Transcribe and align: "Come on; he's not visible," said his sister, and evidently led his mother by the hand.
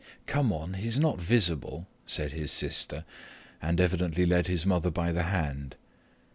"Come 0.25 0.51
on; 0.51 0.73
he's 0.73 0.97
not 0.97 1.21
visible," 1.21 1.87
said 2.07 2.31
his 2.31 2.51
sister, 2.51 3.05
and 3.61 3.79
evidently 3.79 4.25
led 4.25 4.47
his 4.47 4.65
mother 4.65 4.89
by 4.89 5.11
the 5.11 5.21
hand. 5.25 5.75